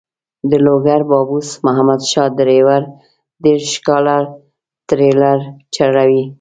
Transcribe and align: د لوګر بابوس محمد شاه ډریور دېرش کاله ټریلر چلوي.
د 0.49 0.51
لوګر 0.65 1.01
بابوس 1.09 1.49
محمد 1.65 2.01
شاه 2.11 2.33
ډریور 2.37 2.81
دېرش 3.43 3.71
کاله 3.87 4.17
ټریلر 4.89 5.39
چلوي. 5.75 6.23